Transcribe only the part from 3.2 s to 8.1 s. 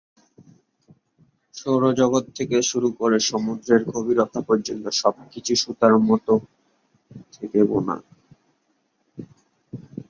সমুদ্রের গভীরতা পর্যন্ত, সবকিছুই সুতোর মতো করে বোনা!